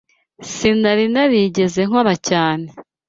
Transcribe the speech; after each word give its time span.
Sinari 0.53 1.05
narigeze 1.13 1.79
nkora 1.87 2.13
cyane. 2.27 2.67